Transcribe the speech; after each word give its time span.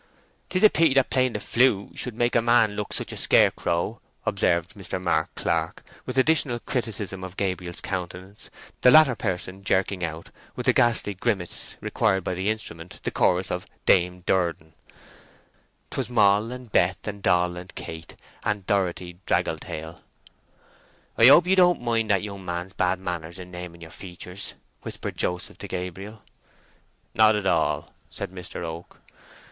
"'Tis 0.49 0.63
a 0.63 0.69
pity 0.71 0.95
that 0.95 1.11
playing 1.11 1.33
the 1.33 1.39
flute 1.39 1.95
should 1.95 2.15
make 2.15 2.35
a 2.35 2.41
man 2.41 2.71
look 2.75 2.91
such 2.91 3.11
a 3.11 3.17
scarecrow," 3.17 4.01
observed 4.25 4.73
Mr. 4.73 4.99
Mark 4.99 5.29
Clark, 5.35 5.85
with 6.07 6.17
additional 6.17 6.57
criticism 6.61 7.23
of 7.23 7.37
Gabriel's 7.37 7.81
countenance, 7.81 8.49
the 8.81 8.89
latter 8.89 9.13
person 9.15 9.63
jerking 9.63 10.03
out, 10.03 10.31
with 10.55 10.65
the 10.65 10.73
ghastly 10.73 11.13
grimace 11.13 11.77
required 11.81 12.23
by 12.23 12.33
the 12.33 12.49
instrument, 12.49 12.99
the 13.03 13.11
chorus 13.11 13.51
of 13.51 13.67
"Dame 13.85 14.21
Durden:"— 14.25 14.73
'Twas 15.91 16.09
Moll' 16.09 16.51
and 16.51 16.71
Bet', 16.71 17.05
and 17.07 17.21
Doll' 17.21 17.55
and 17.55 17.75
Kate', 17.75 18.15
And 18.43 18.65
Dor' 18.65 18.91
othy 18.91 19.17
Drag' 19.27 19.45
gle 19.45 19.59
Tail'. 19.59 20.01
"I 21.15 21.27
hope 21.27 21.45
you 21.45 21.55
don't 21.55 21.79
mind 21.79 22.09
that 22.09 22.23
young 22.23 22.43
man's 22.43 22.73
bad 22.73 22.97
manners 22.97 23.37
in 23.37 23.51
naming 23.51 23.81
your 23.81 23.91
features?" 23.91 24.55
whispered 24.81 25.15
Joseph 25.15 25.59
to 25.59 25.67
Gabriel. 25.67 26.23
"Not 27.13 27.35
at 27.35 27.45
all," 27.45 27.93
said 28.09 28.31
Mr. 28.31 28.63
Oak. 28.63 28.99